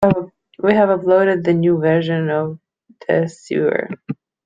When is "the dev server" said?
3.01-3.87